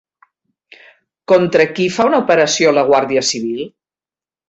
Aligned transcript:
Contra 1.33 1.69
qui 1.75 1.87
fa 1.99 2.09
una 2.11 2.25
operació 2.25 2.75
la 2.81 2.89
Guàrdia 2.91 3.27
Civil? 3.33 3.65